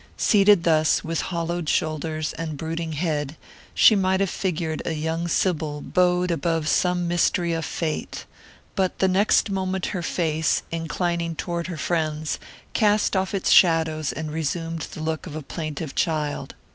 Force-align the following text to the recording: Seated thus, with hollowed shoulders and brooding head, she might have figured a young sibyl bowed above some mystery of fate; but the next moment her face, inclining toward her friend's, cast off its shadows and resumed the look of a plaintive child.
Seated 0.17 0.63
thus, 0.63 1.03
with 1.03 1.21
hollowed 1.21 1.69
shoulders 1.69 2.33
and 2.33 2.57
brooding 2.57 2.93
head, 2.93 3.37
she 3.75 3.95
might 3.95 4.19
have 4.19 4.31
figured 4.31 4.81
a 4.83 4.93
young 4.93 5.27
sibyl 5.27 5.79
bowed 5.79 6.31
above 6.31 6.67
some 6.67 7.07
mystery 7.07 7.53
of 7.53 7.63
fate; 7.65 8.25
but 8.75 8.97
the 8.97 9.07
next 9.07 9.51
moment 9.51 9.85
her 9.93 10.01
face, 10.01 10.63
inclining 10.71 11.35
toward 11.35 11.67
her 11.67 11.77
friend's, 11.77 12.39
cast 12.73 13.15
off 13.15 13.35
its 13.35 13.51
shadows 13.51 14.11
and 14.11 14.31
resumed 14.31 14.87
the 14.93 15.01
look 15.03 15.27
of 15.27 15.35
a 15.35 15.43
plaintive 15.43 15.93
child. 15.93 16.55